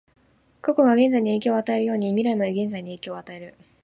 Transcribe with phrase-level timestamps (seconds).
[0.61, 3.53] 過去が現在に影響を与えるように、未来も現在に影響を与える。